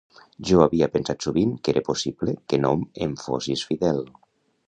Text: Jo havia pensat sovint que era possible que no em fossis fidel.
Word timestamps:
Jo 0.51 0.61
havia 0.63 0.87
pensat 0.95 1.25
sovint 1.25 1.51
que 1.67 1.75
era 1.75 1.83
possible 1.89 2.35
que 2.53 2.59
no 2.63 2.73
em 3.07 3.15
fossis 3.27 3.67
fidel. 3.73 4.05